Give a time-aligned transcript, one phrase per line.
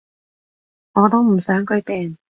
[0.93, 2.17] 我都唔想佢病